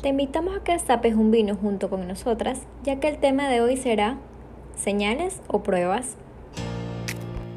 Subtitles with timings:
[0.00, 3.60] Te invitamos a que destapes un vino junto con nosotras, ya que el tema de
[3.60, 4.16] hoy será
[4.76, 6.16] señales o pruebas.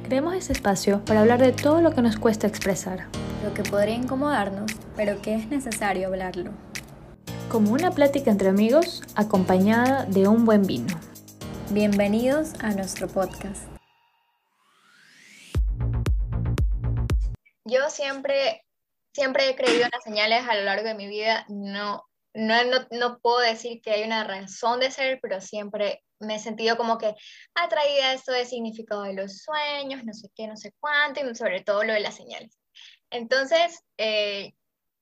[0.05, 3.05] Creemos ese espacio para hablar de todo lo que nos cuesta expresar.
[3.43, 6.49] Lo que podría incomodarnos, pero que es necesario hablarlo.
[7.47, 10.99] Como una plática entre amigos acompañada de un buen vino.
[11.69, 13.67] Bienvenidos a nuestro podcast.
[17.65, 18.65] Yo siempre,
[19.13, 21.45] siempre he creído en las señales a lo largo de mi vida.
[21.47, 26.35] No, no, no, no puedo decir que hay una razón de ser, pero siempre me
[26.35, 27.15] he sentido como que
[27.55, 31.35] atraída a esto de significado de los sueños, no sé qué, no sé cuánto, y
[31.35, 32.57] sobre todo lo de las señales.
[33.09, 34.53] Entonces, eh,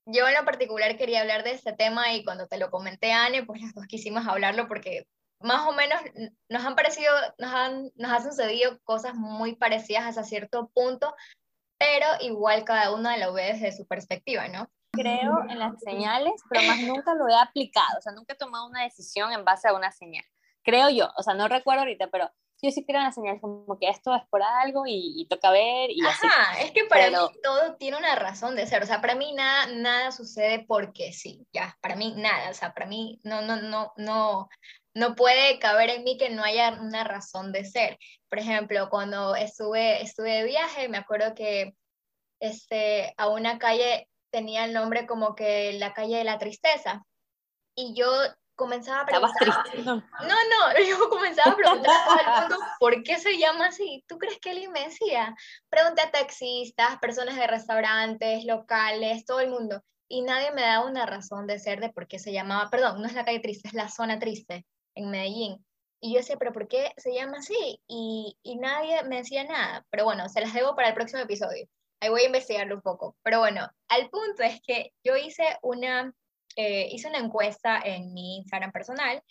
[0.06, 3.46] yo en lo particular quería hablar de este tema y cuando te lo comenté, Anne,
[3.46, 5.06] pues las dos quisimos hablarlo porque
[5.42, 6.02] más o menos
[6.50, 11.14] nos han parecido, nos han, nos han sucedido cosas muy parecidas hasta cierto punto,
[11.78, 14.70] pero igual cada uno lo ve desde su perspectiva, ¿no?
[14.92, 18.68] Creo en las señales, pero más nunca lo he aplicado, o sea, nunca he tomado
[18.68, 20.26] una decisión en base a una señal.
[20.64, 22.30] Creo yo, o sea, no recuerdo ahorita, pero
[22.62, 25.90] yo sí creo en las señales, como que esto es por algo y, toca ver
[25.92, 29.16] y Ajá, es que para mí todo tiene una razón de ser, o sea, para
[29.16, 33.42] mí nada, nada sucede porque sí, ya, para mí nada, o sea, para mí no,
[33.42, 34.50] no, no, no,
[34.94, 37.98] no puede caber en mí que no haya una razón de ser.
[38.30, 41.76] Por ejemplo, cuando estuve, estuve de viaje, me acuerdo que
[42.42, 47.06] este, a una calle tenía el nombre como que la calle de la tristeza.
[47.76, 48.08] Y yo
[48.60, 49.64] comenzaba a preguntar.
[49.72, 49.96] Triste, no.
[49.96, 54.04] no, yo comenzaba a preguntar a todo el mundo por qué se llama así.
[54.08, 55.34] ¿Tú crees que él me decía?
[55.70, 59.82] Pregunté a taxistas, personas de restaurantes, locales, todo el mundo.
[60.10, 63.08] Y nadie me daba una razón de ser de por qué se llamaba, perdón, no
[63.08, 64.66] es la calle triste, es la zona triste
[64.96, 65.66] en Medellín.
[66.02, 67.82] Y yo decía, pero ¿por qué se llama así?
[67.88, 69.86] Y, y nadie me decía nada.
[69.90, 71.68] Pero bueno, se las debo para el próximo episodio.
[72.00, 73.16] Ahí voy a investigarlo un poco.
[73.24, 76.14] Pero bueno, al punto es que yo hice una,
[76.56, 79.22] eh, hice una encuesta en mi Instagram personal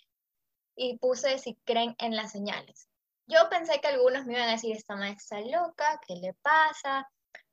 [0.75, 2.87] y puse si creen en las señales.
[3.27, 7.07] Yo pensé que algunos me iban a decir, esta maestra loca, ¿qué le pasa?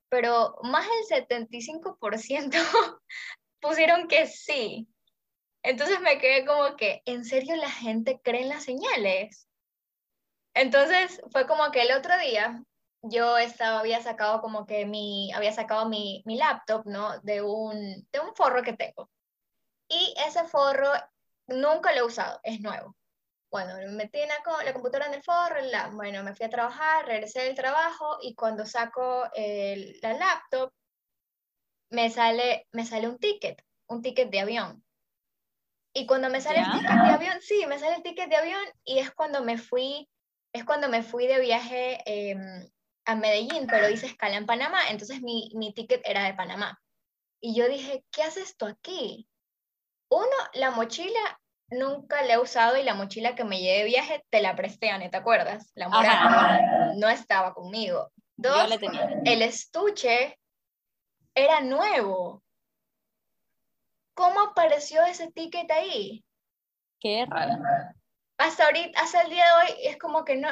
[0.08, 2.50] Pero más del 75%
[3.60, 4.88] pusieron que sí.
[5.62, 9.48] Entonces me quedé como que, ¿en serio la gente cree en las señales?
[10.54, 12.62] Entonces fue como que el otro día
[13.02, 17.18] yo estaba, había sacado como que mi, había sacado mi, mi laptop, ¿no?
[17.20, 19.10] De un, de un forro que tengo.
[19.88, 20.90] Y ese forro
[21.46, 22.96] nunca lo he usado, es nuevo.
[23.50, 26.50] Bueno, me metí en la, la computadora en el forro, la, bueno, me fui a
[26.50, 30.72] trabajar, regresé del trabajo y cuando saco el, la laptop,
[31.90, 34.84] me sale, me sale un ticket, un ticket de avión.
[35.94, 38.62] Y cuando me sale el ticket de avión, sí, me sale el ticket de avión
[38.84, 40.08] y es cuando me fui,
[40.52, 42.36] es cuando me fui de viaje eh,
[43.06, 46.80] a Medellín, pero hice escala en Panamá, entonces mi, mi ticket era de Panamá.
[47.40, 49.28] Y yo dije, ¿qué haces tú aquí?
[50.10, 51.40] Uno, la mochila
[51.70, 54.90] nunca la he usado y la mochila que me llevé de viaje te la presté,
[54.90, 55.70] Ana, ¿te acuerdas?
[55.74, 58.10] La morada no estaba conmigo.
[58.36, 58.70] Dos,
[59.24, 60.38] el estuche
[61.34, 62.42] era nuevo.
[64.14, 66.24] ¿Cómo apareció ese ticket ahí?
[67.00, 67.54] Qué raro.
[68.38, 70.48] Hasta ahorita, hasta el día de hoy, es como que no,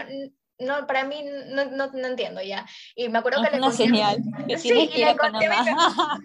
[0.59, 2.66] no, para mí no, no, no, entiendo ya.
[2.94, 3.76] Y me acuerdo que le conté,
[4.59, 5.56] sí, le, conté mi,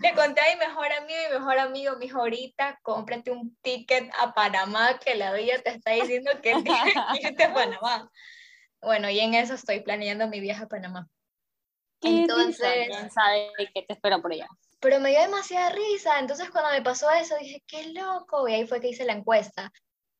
[0.01, 3.55] le conté a mi mejor amigo y mi mejor amigo me dijo, ahorita cómprate un
[3.61, 8.11] ticket a Panamá que la vida te está diciendo que tienes que irte a Panamá.
[8.81, 11.07] Bueno, y en eso estoy planeando mi viaje a Panamá.
[12.01, 14.47] entonces, ¿quién sabe qué te espera por allá?
[14.79, 18.65] Pero me dio demasiada risa, entonces cuando me pasó eso dije, qué loco, y ahí
[18.65, 19.73] fue que hice la encuesta.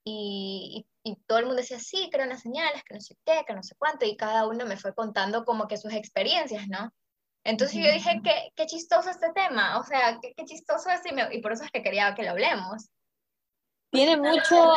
[0.05, 3.43] Y, y, todo el mundo decía, sí, creo en las señales, que no sé qué,
[3.45, 6.91] que no sé cuánto, y cada uno me fue contando como que sus experiencias, ¿no?
[7.43, 11.37] Entonces yo dije, qué, qué chistoso este tema, o sea, qué, qué chistoso es, y,
[11.37, 12.89] y, por eso es que quería que lo hablemos.
[13.91, 14.73] Tiene mucho,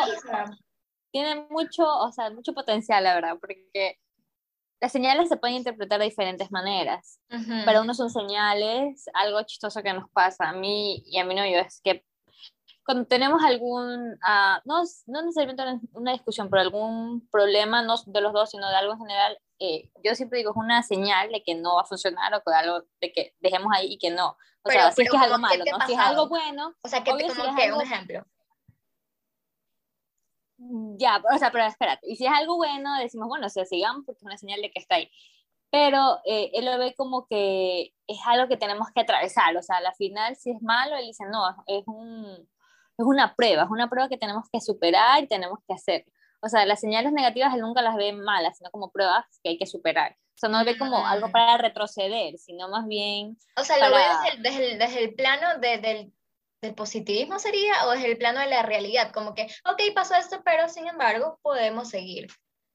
[1.11, 3.99] tiene mucho, o sea, mucho potencial, la verdad, porque
[4.83, 7.17] las señales se pueden interpretar de diferentes maneras.
[7.63, 11.61] Para unos son señales, algo chistoso que nos pasa a mí y a mi novio
[11.61, 12.03] es que
[12.85, 18.33] cuando tenemos algún, uh, no, no necesariamente una discusión, pero algún problema, no de los
[18.33, 21.55] dos, sino de algo en general, eh, yo siempre digo, es una señal de que
[21.55, 24.35] no va a funcionar o que algo de que dejemos ahí y que no.
[24.63, 25.85] O sea, si es que es algo malo, ¿no?
[25.85, 26.73] Si es algo bueno.
[26.81, 28.25] O sea, que te, como que un ejemplo.
[30.97, 32.09] Ya, o sea, pero espérate.
[32.09, 34.71] Y si es algo bueno, decimos, bueno, o sea, sigamos porque es una señal de
[34.71, 35.09] que está ahí.
[35.69, 39.55] Pero eh, él lo ve como que es algo que tenemos que atravesar.
[39.57, 42.47] O sea, al final, si es malo, él dice, no, es un,
[42.97, 46.05] es una prueba, es una prueba que tenemos que superar y tenemos que hacer.
[46.41, 49.57] O sea, las señales negativas él nunca las ve malas, sino como pruebas que hay
[49.57, 50.17] que superar.
[50.35, 51.31] O sea, no ve como algo mm.
[51.31, 53.37] para retroceder, sino más bien...
[53.55, 54.03] O sea, lo ve
[54.39, 56.13] desde el, desde, el, plano de, del,
[56.61, 60.41] del positivismo sería o desde el plano de la realidad, como que, ok, pasó esto,
[60.43, 62.27] pero sin embargo podemos seguir.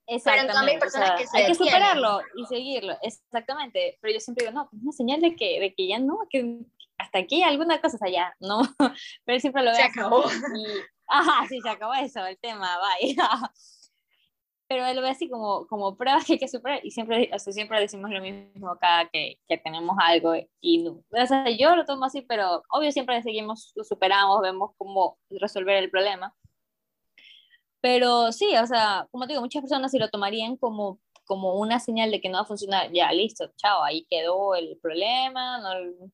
[0.09, 0.87] Exactamente.
[1.35, 3.99] hay que superarlo y seguirlo, exactamente.
[4.01, 6.61] Pero yo siempre digo, no, es una señal de que, de que ya no, que
[6.99, 8.63] hasta aquí alguna cosa, ya, no.
[9.25, 9.81] Pero siempre lo veo.
[9.81, 10.25] Se acabó.
[11.07, 13.17] ajá, sí, se acabó eso, el tema, bye.
[14.69, 17.39] pero él lo ve así como, como pruebas que hay que superar y siempre, o
[17.39, 21.03] sea, siempre decimos lo mismo acá que, que tenemos algo y no.
[21.11, 25.77] O sea, yo lo tomo así, pero obvio siempre seguimos, lo superamos, vemos cómo resolver
[25.83, 26.35] el problema.
[27.81, 31.81] Pero sí, o sea, como te digo, muchas personas sí lo tomarían como, como una
[31.81, 32.93] señal de que no va a funcionar.
[32.93, 35.59] Ya, listo, chao, ahí quedó el problema.
[35.61, 36.11] No,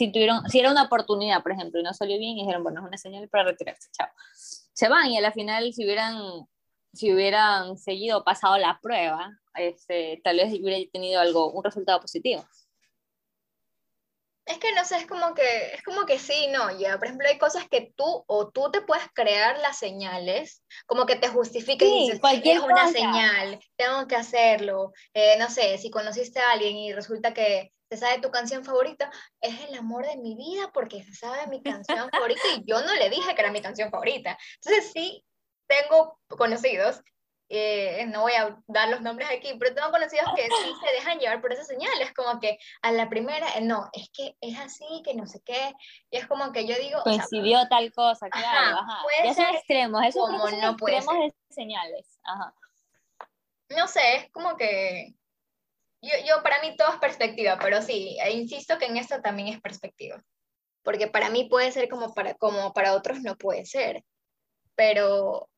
[0.00, 2.80] si, tuvieron, si era una oportunidad, por ejemplo, y no salió bien, y dijeron, bueno,
[2.80, 4.08] es una señal para retirarse, chao.
[4.32, 6.16] Se van y a la final, si hubieran,
[6.94, 12.42] si hubieran seguido, pasado la prueba, este, tal vez hubiera tenido algo, un resultado positivo.
[14.46, 17.28] Es que no sé, es como que, es como que sí, no, ya, por ejemplo,
[17.28, 21.86] hay cosas que tú o tú te puedes crear las señales, como que te justifiques
[21.86, 26.74] y dices, es una señal, tengo que hacerlo, eh, no sé, si conociste a alguien
[26.78, 29.10] y resulta que se sabe tu canción favorita,
[29.40, 32.94] es el amor de mi vida porque se sabe mi canción favorita y yo no
[32.94, 34.38] le dije que era mi canción favorita.
[34.62, 35.24] Entonces sí,
[35.66, 37.02] tengo conocidos
[37.52, 41.18] eh, no voy a dar los nombres aquí, pero tengo conocidos que sí se dejan
[41.18, 45.02] llevar por esas señales, como que a la primera, eh, no, es que es así,
[45.04, 45.72] que no sé qué,
[46.12, 47.02] y es como que yo digo...
[47.02, 52.54] Coincidió tal cosa, claro, ajá, Ya son extremos, eso como no extremos de señales, ajá.
[53.70, 55.16] No sé, es como que...
[56.02, 59.48] Yo, yo, para mí todo es perspectiva, pero sí, e insisto que en esto también
[59.48, 60.22] es perspectiva,
[60.82, 64.02] porque para mí puede ser como para, como para otros no puede ser,
[64.74, 65.48] pero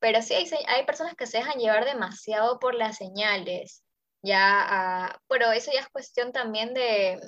[0.00, 3.82] pero sí hay, hay personas que se dejan llevar demasiado por las señales,
[4.22, 7.20] ya, ah, pero eso ya es cuestión también de,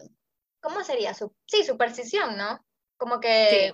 [0.61, 1.14] ¿cómo sería?
[1.14, 2.64] Su, sí, superstición, ¿no?
[2.96, 3.73] Como que,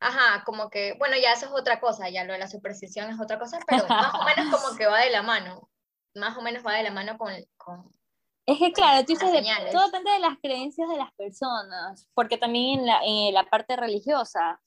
[0.00, 3.20] ajá, como que, bueno, ya eso es otra cosa, ya lo de la superstición es
[3.20, 5.68] otra cosa, pero más o menos como que va de la mano,
[6.14, 7.32] más o menos va de la mano con...
[7.56, 7.94] con
[8.46, 9.30] es que claro, tú dices,
[9.72, 13.76] todo depende de las creencias de las personas, porque también en la, en la parte
[13.76, 14.60] religiosa,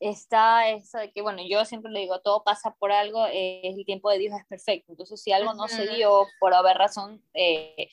[0.00, 3.84] está eso de que, bueno, yo siempre le digo, todo pasa por algo, eh, el
[3.84, 4.92] tiempo de Dios es perfecto.
[4.92, 7.88] Entonces, si algo no se dio por haber razón, eh,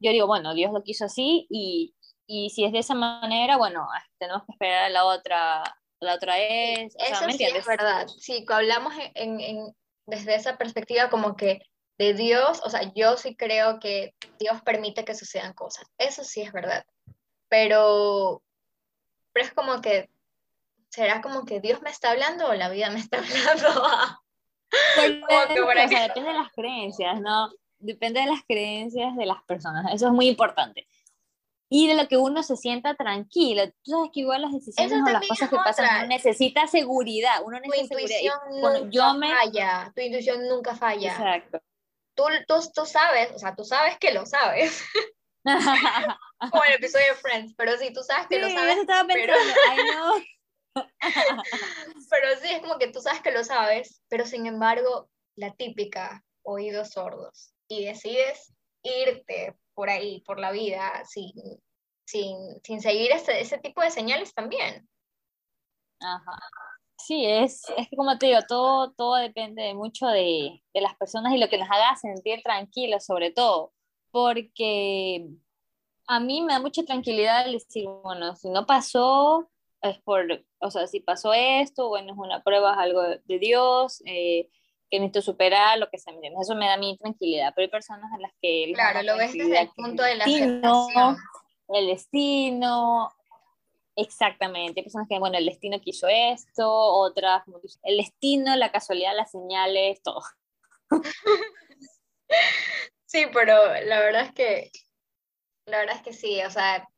[0.00, 1.94] yo digo, bueno, Dios lo quiso así y,
[2.26, 3.86] y, si es de esa manera, bueno,
[4.18, 5.62] tenemos que esperar a la otra,
[6.00, 6.94] la otra es.
[6.96, 8.08] Eso sí es verdad.
[8.08, 11.60] Sí, hablamos en, en, desde esa perspectiva como que
[12.00, 15.84] de Dios, o sea, yo sí creo que Dios permite que sucedan cosas.
[15.98, 16.86] Eso sí es verdad.
[17.50, 18.42] Pero,
[19.32, 20.08] pero es como que
[20.88, 23.82] ¿será como que Dios me está hablando o la vida me está hablando?
[25.28, 27.50] depende de las creencias, ¿no?
[27.78, 30.86] Depende de las creencias de las personas, eso es muy importante.
[31.68, 33.62] Y de lo que uno se sienta tranquilo.
[33.84, 37.42] Tú sabes que igual las decisiones o las cosas que pasan, uno necesita seguridad.
[37.44, 39.30] Uno necesita tu intuición nunca yo me...
[39.32, 39.92] falla.
[39.94, 41.12] Tu intuición nunca falla.
[41.12, 41.60] Exacto.
[42.20, 44.84] Tú, tú, tú sabes, o sea, tú sabes que lo sabes.
[46.52, 48.74] Como el episodio de Friends, pero sí, tú sabes que lo sabes.
[48.74, 50.12] Yo estaba pensando, pero...
[52.10, 56.22] pero sí, es como que tú sabes que lo sabes, pero sin embargo, la típica,
[56.42, 57.54] oídos sordos.
[57.68, 58.52] Y decides
[58.82, 61.32] irte por ahí, por la vida, sin,
[62.04, 64.86] sin, sin seguir ese, ese tipo de señales también.
[66.00, 66.38] Ajá.
[67.06, 71.32] Sí, es, es que como te digo, todo, todo depende mucho de, de las personas
[71.32, 73.72] y lo que nos haga sentir tranquilos, sobre todo,
[74.10, 75.26] porque
[76.06, 79.48] a mí me da mucha tranquilidad decir, bueno, si no pasó,
[79.82, 84.02] es por, o sea, si pasó esto, bueno, es una prueba, es algo de Dios,
[84.04, 84.48] eh,
[84.90, 88.22] que necesito superar, lo que sea, eso me da mi tranquilidad, pero hay personas en
[88.22, 88.72] las que...
[88.74, 91.16] Claro, lo ves desde el punto de la destino,
[91.68, 93.12] El destino,
[93.96, 97.42] exactamente, hay personas que, bueno, el destino quiso esto, otras,
[97.82, 100.22] el destino, la casualidad, las señales, todo.
[103.06, 103.54] sí, pero
[103.84, 104.70] la verdad es que,
[105.66, 106.88] la verdad es que sí, o sea,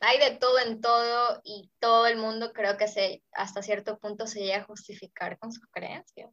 [0.00, 4.26] hay de todo en todo y todo el mundo creo que se, hasta cierto punto
[4.26, 6.30] se llega a justificar con sus creencias.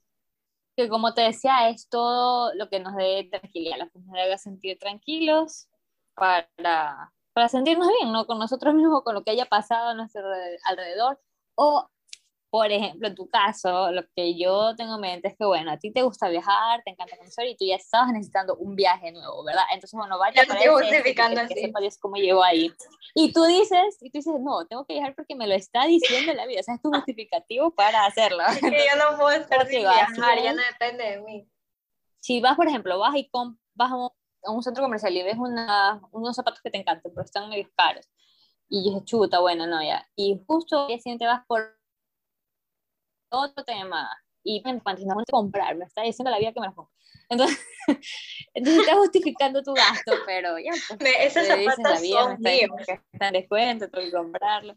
[0.76, 4.38] Que como te decía, es todo lo que nos dé tranquilidad, lo que nos haga
[4.38, 5.68] sentir tranquilos
[6.14, 8.26] para, para sentirnos bien, ¿no?
[8.26, 10.24] Con nosotros mismos, con lo que haya pasado a nuestro
[10.64, 11.22] alrededor,
[11.54, 11.88] o
[12.50, 15.78] por ejemplo, en tu caso, lo que yo tengo en mente es que, bueno, a
[15.78, 19.44] ti te gusta viajar, te encanta conocer y tú ya estabas necesitando un viaje nuevo,
[19.44, 19.66] ¿verdad?
[19.72, 22.74] Entonces, bueno, vaya para justificando que, que, que cómo llegó ahí.
[23.14, 26.34] Y tú dices, y tú dices, no, tengo que viajar porque me lo está diciendo
[26.34, 28.42] la vida, o sea, es tu justificativo para hacerlo.
[28.50, 31.48] Es que yo no puedo estar sin viajar, ya no depende de mí.
[32.20, 33.30] Si vas, por ejemplo, vas y
[33.76, 34.17] vas a un,
[34.62, 38.08] centro comercial y ves una, unos zapatos que te encantan, pero están muy caros,
[38.70, 40.08] Y yo dije, chuta, bueno, no, ya.
[40.16, 41.78] Y justo el día siguiente vas por
[43.30, 44.10] otro tema.
[44.44, 46.94] Y me no comprar, me está diciendo la vida que me las compro.
[47.30, 47.60] Entonces,
[48.54, 50.72] entonces estás justificando tu gasto, pero ya.
[50.98, 54.76] Pues, Esas zapatos la vida, son me está que está en descuento, tengo que comprarlo.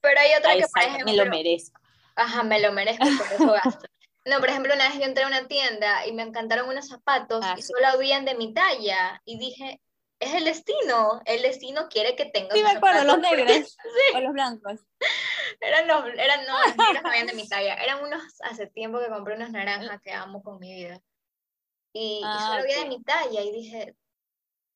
[0.00, 1.06] Pero hay otra que, por ejemplo...
[1.06, 1.80] Me lo merezco.
[2.16, 3.88] Ajá, me lo merezco por eso gasto.
[4.28, 7.42] No, por ejemplo, una vez yo entré a una tienda y me encantaron unos zapatos
[7.42, 9.22] ah, y solo habían de mi talla.
[9.24, 9.80] Y dije,
[10.20, 11.22] es el destino.
[11.24, 12.54] El destino quiere que tenga.
[12.54, 13.76] Sí, me acuerdo, los negros
[14.14, 14.80] o los blancos.
[15.60, 17.74] Eran los, eran, no, los negros no habían de mi talla.
[17.74, 21.00] Eran unos, hace tiempo que compré unos naranjas que amo con mi vida.
[21.94, 23.96] Y, ah, solo había de mi talla y dije,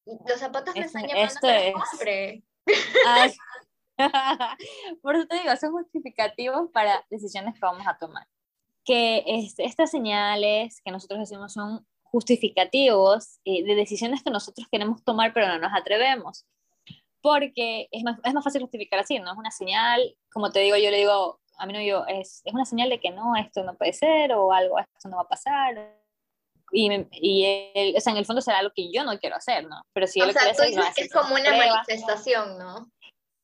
[0.06, 1.75] los zapatos me están llamando esto es...
[1.75, 2.42] compre.
[5.02, 8.26] Por eso te digo, son justificativos para decisiones que vamos a tomar.
[8.85, 15.03] Que este, estas señales que nosotros decimos son justificativos eh, de decisiones que nosotros queremos
[15.03, 16.47] tomar pero no nos atrevemos.
[17.23, 19.33] Porque es más, es más fácil justificar así, ¿no?
[19.33, 22.53] Es una señal, como te digo, yo le digo, a mí no yo, es, es
[22.53, 25.29] una señal de que no, esto no puede ser o algo, esto no va a
[25.29, 25.97] pasar.
[26.73, 29.83] Y, y o sea, en el fondo será algo que yo no quiero hacer, ¿no?
[29.93, 32.91] Pero si yo lo quiero hacer, no es como una manifestación, ¿no?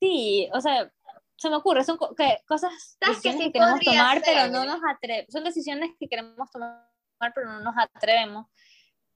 [0.01, 0.91] Sí, o sea,
[1.39, 5.45] se me ocurre, son que, cosas que, que queremos tomar, pero no nos atrevemos, son
[5.45, 6.85] decisiones que queremos tomar,
[7.35, 8.47] pero no nos atrevemos.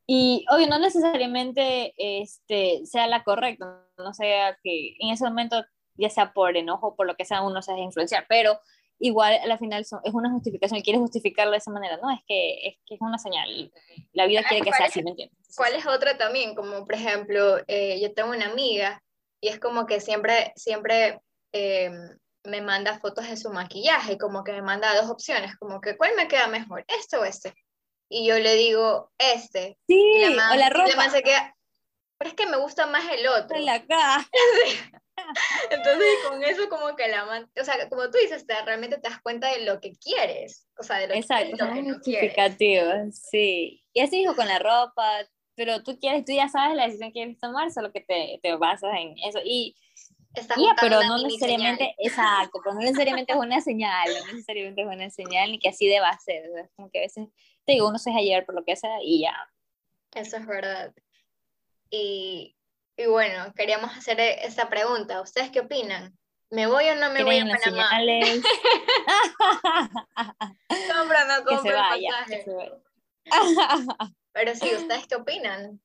[0.07, 5.65] Y obvio, no necesariamente este, sea la correcta, no sea que en ese momento,
[5.97, 8.61] ya sea por enojo por lo que sea, uno se deje influenciar, pero
[9.01, 12.09] igual a la final es una justificación y quieres justificarlo de esa manera, ¿no?
[12.11, 13.73] Es que es, que es una señal,
[14.13, 15.37] la vida quiere que sea así, ¿me entiendes?
[15.57, 16.55] ¿Cuál es otra también?
[16.55, 19.03] Como por ejemplo, eh, yo tengo una amiga
[19.41, 21.21] y es como que siempre, siempre
[21.53, 21.91] eh,
[22.45, 26.15] me manda fotos de su maquillaje, como que me manda dos opciones, como que ¿cuál
[26.17, 26.85] me queda mejor?
[26.89, 27.55] ¿Este o este?
[28.09, 29.79] Y yo le digo, este.
[29.87, 31.07] Sí, y la o la ropa.
[31.07, 31.57] Y se queda,
[32.19, 33.59] pero es que me gusta más el otro.
[33.59, 34.29] La acá.
[35.71, 37.51] Entonces, con eso como que la man...
[37.61, 40.83] o sea, como tú dices, te, realmente te das cuenta de lo que quieres, o
[40.83, 43.29] sea, de lo, Exacto, que, lo que no quieres.
[43.31, 43.85] sí.
[43.93, 47.21] Y así dijo con la ropa, pero tú quieres, tú ya sabes la decisión que
[47.21, 49.41] quieres tomar, solo que te, te basas en eso.
[49.45, 49.77] Y,
[50.35, 55.11] yeah, pero no necesariamente, exacto, pero no necesariamente es una señal, no necesariamente es una
[55.11, 57.29] señal, ni que así deba ser, es como que a veces,
[57.65, 59.37] te digo, uno se deja llevar por lo que sea y ya.
[60.13, 60.93] Eso es verdad.
[61.91, 62.57] Y,
[62.97, 66.17] y bueno, queríamos hacer esta pregunta, ¿ustedes qué opinan?
[66.51, 67.89] ¿Me voy o no me voy a Panamá?
[70.95, 72.77] compra, no compra que se vaya, que se vaya.
[74.33, 75.81] Pero sí, ¿ustedes qué opinan?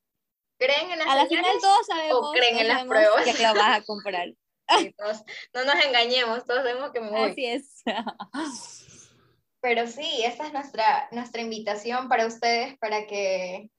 [0.58, 2.28] ¿Creen en las A la final todos sabemos.
[2.28, 3.24] ¿O creen en las pruebas?
[3.24, 4.28] Que lo vas a comprar.
[5.54, 7.30] no nos engañemos, todos sabemos que me voy.
[7.30, 7.82] Así es.
[9.60, 13.70] Pero sí, esta es nuestra, nuestra invitación para ustedes, para que,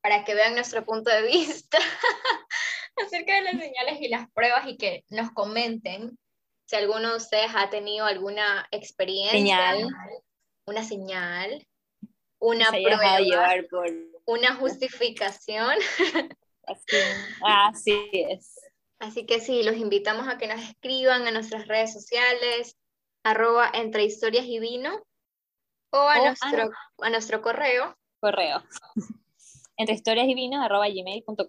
[0.00, 1.78] para que vean nuestro punto de vista
[3.04, 6.18] acerca de las señales y las pruebas y que nos comenten
[6.66, 9.76] si alguno de ustedes ha tenido alguna experiencia,
[10.66, 11.66] una señal,
[12.38, 13.18] una prueba,
[14.26, 15.76] una justificación.
[17.44, 18.60] Así, es.
[18.98, 22.76] Así que sí, los invitamos a que nos escriban a nuestras redes sociales,
[23.24, 25.02] arroba entre historias y vino,
[25.90, 27.96] o a, nuestro, a, nuestro correo.
[28.20, 28.62] Correo.
[29.76, 31.46] entre historias y vino, arroba gmail.com.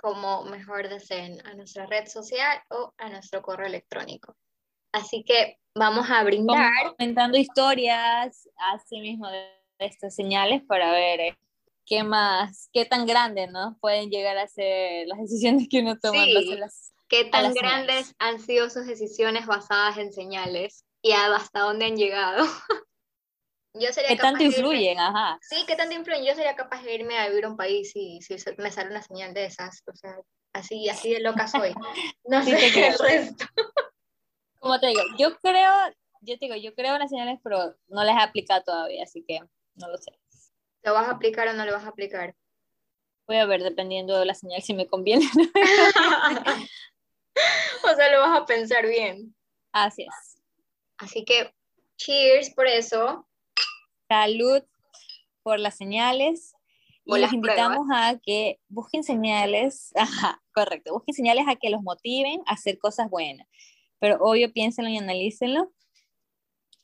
[0.00, 4.36] Como mejor deseen, a nuestra red social o a nuestro correo electrónico.
[4.92, 6.94] Así que vamos a brindar.
[6.96, 11.38] Comentando historias, así mismo de estas señales para ver eh,
[11.86, 13.78] qué más, qué tan grandes, ¿no?
[13.80, 16.24] Pueden llegar a ser las decisiones que uno toma.
[16.24, 16.60] Sí,
[17.08, 22.44] qué tan grandes han sido sus decisiones basadas en señales y hasta dónde han llegado.
[23.78, 24.98] Yo sería ¿Qué tanto influyen?
[24.98, 25.38] Ajá.
[25.42, 26.24] Sí, ¿qué tanto influyen?
[26.24, 29.02] Yo sería capaz de irme a vivir a un país y si me sale una
[29.02, 29.82] señal de esas.
[29.86, 30.16] O sea,
[30.54, 31.74] así, así de loca soy.
[32.24, 33.44] No sé qué el resto.
[34.58, 35.72] Como te digo, yo creo,
[36.22, 39.22] yo te digo, yo creo en las señales, pero no las he aplicado todavía, así
[39.28, 39.40] que
[39.74, 40.10] no lo sé.
[40.86, 42.36] ¿Lo vas a aplicar o no lo vas a aplicar?
[43.26, 45.28] Voy a ver, dependiendo de la señal, si me conviene.
[47.82, 49.34] o sea, lo vas a pensar bien.
[49.72, 50.40] Así es.
[50.98, 51.52] Así que,
[51.96, 53.26] cheers por eso.
[54.08, 54.62] Salud
[55.42, 56.54] por las señales.
[57.04, 62.42] y les invitamos a que busquen señales, ajá, correcto, busquen señales a que los motiven
[62.46, 63.48] a hacer cosas buenas.
[63.98, 65.72] Pero obvio, piénsenlo y analícenlo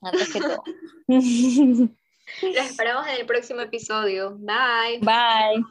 [0.01, 0.65] antes que todo.
[2.43, 4.37] Los esperamos en el próximo episodio.
[4.39, 4.99] Bye.
[5.01, 5.65] Bye.